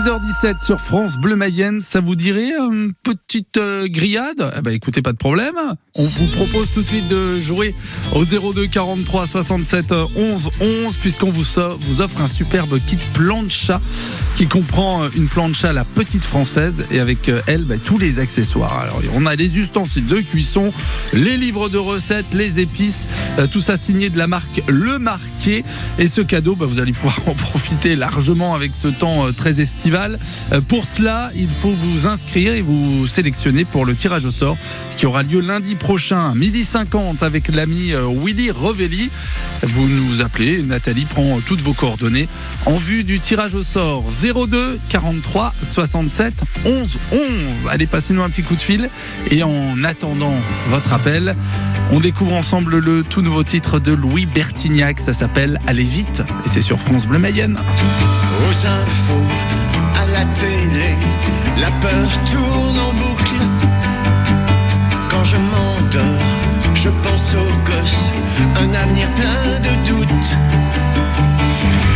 6h17 0.00 0.64
sur 0.64 0.80
France 0.80 1.18
Bleu 1.18 1.36
Mayenne, 1.36 1.82
ça 1.82 2.00
vous 2.00 2.14
dirait 2.14 2.52
une 2.52 2.92
petite 3.02 3.58
euh, 3.58 3.86
grillade? 3.86 4.50
Eh 4.56 4.62
ben 4.62 4.72
écoutez, 4.72 5.02
pas 5.02 5.12
de 5.12 5.18
problème. 5.18 5.56
On 5.94 6.04
vous 6.04 6.26
propose 6.26 6.70
tout 6.72 6.80
de 6.80 6.86
suite 6.86 7.08
de 7.08 7.38
jouer 7.38 7.74
au 8.14 8.24
02 8.24 8.66
43 8.68 9.26
67 9.26 9.92
11 10.16 10.50
11 10.60 10.96
puisqu'on 10.96 11.30
vous, 11.30 11.44
vous 11.80 12.00
offre 12.00 12.22
un 12.22 12.28
superbe 12.28 12.78
kit 12.78 12.98
plancha 13.12 13.80
qui 14.36 14.46
comprend 14.46 15.02
euh, 15.02 15.08
une 15.16 15.28
plancha 15.28 15.70
à 15.70 15.72
la 15.74 15.84
petite 15.84 16.24
française 16.24 16.86
et 16.90 17.00
avec 17.00 17.28
euh, 17.28 17.42
elle 17.46 17.64
bah, 17.64 17.74
tous 17.84 17.98
les 17.98 18.20
accessoires. 18.20 18.78
Alors 18.78 19.02
on 19.14 19.26
a 19.26 19.34
les 19.34 19.58
ustensiles 19.58 20.06
de 20.06 20.20
cuisson, 20.20 20.72
les 21.12 21.36
livres 21.36 21.68
de 21.68 21.78
recettes, 21.78 22.32
les 22.32 22.58
épices, 22.60 23.06
tout 23.52 23.60
ça 23.60 23.76
signé 23.76 24.08
de 24.08 24.16
la 24.16 24.28
marque 24.28 24.62
Le 24.66 24.98
Marqué 24.98 25.62
et 25.98 26.06
ce 26.06 26.22
cadeau 26.22 26.54
bah, 26.54 26.64
vous 26.66 26.80
allez 26.80 26.92
pouvoir 26.92 27.20
en 27.26 27.34
profiter 27.34 27.96
largement 27.96 28.54
avec 28.54 28.74
ce 28.74 28.88
temps 28.88 29.30
très 29.32 29.60
estival. 29.60 29.89
Euh, 29.92 30.60
Pour 30.68 30.84
cela, 30.84 31.30
il 31.34 31.48
faut 31.48 31.72
vous 31.72 32.06
inscrire 32.06 32.54
et 32.54 32.60
vous 32.60 33.06
sélectionner 33.06 33.64
pour 33.64 33.84
le 33.84 33.94
tirage 33.94 34.24
au 34.24 34.30
sort 34.30 34.56
qui 34.96 35.06
aura 35.06 35.22
lieu 35.22 35.40
lundi 35.40 35.74
prochain, 35.74 36.34
midi 36.34 36.64
50 36.64 37.22
avec 37.22 37.48
l'ami 37.48 37.92
euh, 37.92 38.06
Willy 38.06 38.50
Revelli. 38.50 39.10
Vous 39.62 39.88
nous 39.88 40.20
appelez, 40.20 40.62
Nathalie 40.62 41.04
prend 41.04 41.40
toutes 41.40 41.60
vos 41.60 41.72
coordonnées 41.72 42.28
en 42.66 42.76
vue 42.76 43.04
du 43.04 43.20
tirage 43.20 43.54
au 43.54 43.62
sort 43.62 44.04
02 44.22 44.78
43 44.88 45.54
67 45.66 46.34
11 46.64 46.98
11. 47.12 47.20
Allez, 47.68 47.86
passez-nous 47.86 48.22
un 48.22 48.30
petit 48.30 48.42
coup 48.42 48.54
de 48.54 48.60
fil 48.60 48.88
et 49.30 49.42
en 49.42 49.82
attendant 49.84 50.34
votre 50.68 50.92
appel, 50.92 51.36
on 51.90 52.00
découvre 52.00 52.34
ensemble 52.34 52.78
le 52.78 53.02
tout 53.02 53.22
nouveau 53.22 53.42
titre 53.42 53.78
de 53.80 53.92
Louis 53.92 54.26
Bertignac, 54.26 55.00
ça 55.00 55.14
s'appelle 55.14 55.58
Allez 55.66 55.84
vite 55.84 56.22
et 56.44 56.48
c'est 56.48 56.60
sur 56.60 56.78
France 56.78 57.06
Bleu 57.06 57.18
Mayenne. 57.18 57.58
Peur 61.80 62.10
tourne 62.30 62.78
en 62.78 62.92
boucle. 63.00 63.42
Quand 65.10 65.24
je 65.24 65.36
m'endors, 65.36 66.26
je 66.74 66.90
pense 67.02 67.34
aux 67.34 67.70
gosses, 67.70 68.12
un 68.62 68.74
avenir 68.82 69.08
plein 69.14 69.60
de 69.66 69.72
doutes. 69.88 70.30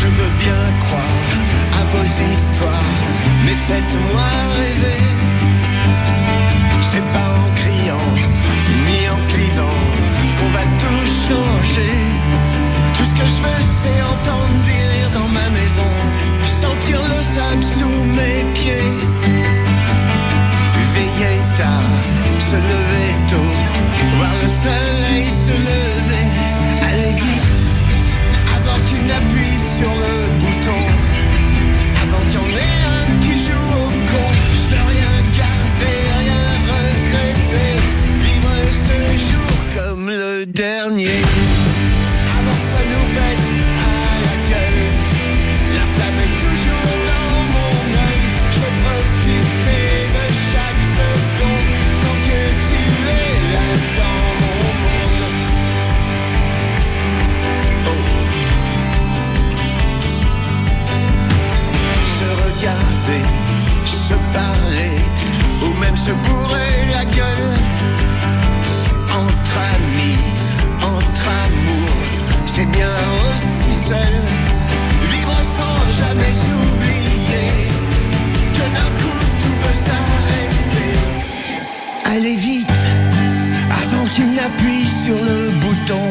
Je 0.00 0.06
veux 0.06 0.32
bien 0.44 0.62
croire 0.80 1.28
à 1.80 1.82
vos 1.92 2.04
histoires, 2.04 2.96
mais 3.44 3.56
faites-moi 3.68 4.28
rêver. 4.58 5.02
C'est 6.90 7.06
pas 7.12 7.47
se 22.50 22.56
lever 22.56 23.10
tôt, 23.28 23.52
voir 24.16 24.34
le 24.42 24.48
soleil 24.48 25.26
se 25.44 25.50
lever. 25.50 26.28
Aller 26.88 27.12
vite, 27.20 27.58
avant 28.56 28.78
qu'il 28.86 29.04
n'appuie 29.06 29.58
sur 29.76 29.92
le 30.04 30.14
bouton. 30.40 30.80
Avant 32.02 32.22
qu'il 32.28 32.40
y 32.40 32.44
en 32.44 32.52
ait 32.56 32.78
un 32.96 33.06
qui 33.20 33.34
joue 33.44 33.68
au 33.82 33.88
con. 34.10 34.28
Je 34.60 34.74
veux 34.74 34.86
rien 34.94 35.14
garder, 35.42 35.96
rien 36.22 36.44
regretter. 36.72 37.70
Vivre 38.24 38.56
ce 38.86 38.96
jour 39.28 39.52
comme 39.76 40.06
le 40.08 40.46
dernier. 40.46 41.20
se 64.08 64.14
parler, 64.32 64.96
ou 65.62 65.72
même 65.80 65.96
se 65.96 66.10
bourrer 66.10 66.74
la 66.92 67.04
gueule. 67.04 67.50
Entre 69.22 69.56
amis, 69.76 70.18
entre 70.82 71.26
amour, 71.46 71.90
c'est 72.46 72.70
bien 72.70 72.94
aussi 73.24 73.88
seul. 73.88 74.14
Vivre 75.12 75.38
sans 75.56 75.78
jamais 76.00 76.32
s'oublier. 76.42 77.50
que 78.54 78.66
d'un 78.76 78.90
coup 79.00 79.20
tout 79.40 79.56
peut 79.62 79.78
s'arrêter. 79.86 80.94
Allez 82.04 82.36
vite, 82.36 82.80
avant 83.82 84.04
qu'il 84.06 84.34
n'appuie 84.34 84.86
sur 85.04 85.16
le 85.16 85.50
bouton, 85.62 86.08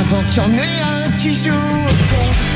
avant 0.00 0.22
qu'il 0.30 0.42
y 0.42 0.46
en 0.46 0.52
ait 0.52 0.80
un 0.96 1.10
qui 1.20 1.34
joue 1.34 1.52
au 1.88 1.92
fond. 2.08 2.53